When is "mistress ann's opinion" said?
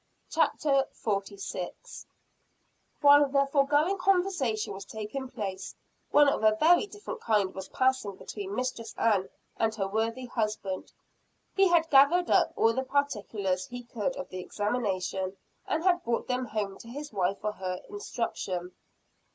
1.31-1.67